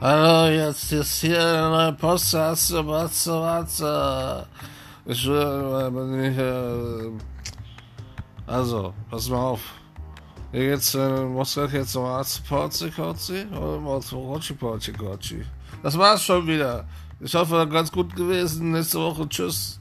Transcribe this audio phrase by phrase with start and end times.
[0.00, 4.46] Hallo, jetzt ist hier eine neue Poststraße, warte, warte.
[5.04, 7.10] Ich will, bin ich, äh,
[8.46, 9.60] also, pass mal auf.
[10.52, 15.44] Hier geht's, äh, Moskau jetzt zum Arzt, Porzi, Kotzi oder zum Rotschi, Porzi, Kotzi.
[15.82, 16.86] Das war's schon wieder.
[17.18, 18.70] Ich hoffe, ganz gut gewesen.
[18.70, 19.80] Nächste Woche, tschüss.